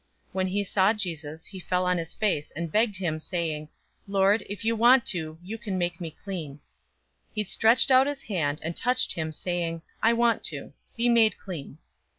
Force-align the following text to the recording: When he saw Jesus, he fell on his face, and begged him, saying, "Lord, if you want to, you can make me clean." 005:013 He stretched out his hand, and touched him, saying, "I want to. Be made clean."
When 0.31 0.47
he 0.47 0.63
saw 0.63 0.93
Jesus, 0.93 1.45
he 1.45 1.59
fell 1.59 1.85
on 1.85 1.99
his 1.99 2.15
face, 2.15 2.49
and 2.55 2.71
begged 2.71 2.97
him, 2.97 3.19
saying, 3.19 3.69
"Lord, 4.07 4.43
if 4.49 4.65
you 4.65 4.75
want 4.75 5.05
to, 5.13 5.37
you 5.43 5.59
can 5.59 5.77
make 5.77 6.01
me 6.01 6.09
clean." 6.09 6.53
005:013 6.53 6.59
He 7.35 7.43
stretched 7.43 7.91
out 7.91 8.07
his 8.07 8.23
hand, 8.23 8.61
and 8.63 8.75
touched 8.75 9.13
him, 9.13 9.31
saying, 9.31 9.83
"I 10.01 10.13
want 10.13 10.43
to. 10.45 10.73
Be 10.97 11.07
made 11.07 11.37
clean." 11.37 11.77